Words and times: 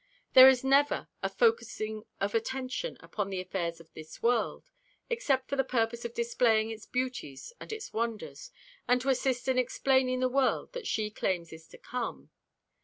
There 0.33 0.47
is 0.49 0.63
never 0.63 1.09
a 1.21 1.29
"focusing 1.29 2.05
of 2.19 2.33
attention 2.33 2.97
upon 3.01 3.29
the 3.29 3.39
affairs 3.39 3.79
of 3.79 3.93
this 3.93 4.19
world," 4.23 4.71
except 5.11 5.47
for 5.47 5.55
the 5.55 5.63
purpose 5.63 6.03
of 6.05 6.15
displaying 6.15 6.71
its 6.71 6.87
beauties 6.87 7.53
and 7.59 7.71
its 7.71 7.93
wonders, 7.93 8.49
and 8.87 8.99
to 9.01 9.09
assist 9.09 9.47
in 9.47 9.59
explaining 9.59 10.19
the 10.19 10.27
world 10.27 10.73
that 10.73 10.87
she 10.87 11.11
claims 11.11 11.53
is 11.53 11.67
to 11.67 11.77
come. 11.77 12.31